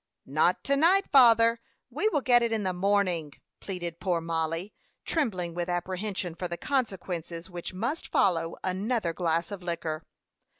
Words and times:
"Not 0.25 0.63
to 0.63 0.75
night, 0.75 1.07
father. 1.11 1.59
We 1.91 2.09
will 2.09 2.21
get 2.21 2.41
it 2.41 2.51
in 2.51 2.63
the 2.63 2.73
morning," 2.73 3.33
pleaded 3.59 3.99
poor 3.99 4.19
Mollie, 4.19 4.73
trembling 5.05 5.53
with 5.53 5.69
apprehension 5.69 6.33
for 6.33 6.47
the 6.47 6.57
consequences 6.57 7.51
which 7.51 7.71
must 7.71 8.07
follow 8.07 8.55
another 8.63 9.13
glass 9.13 9.51
of 9.51 9.61
liquor. 9.61 10.01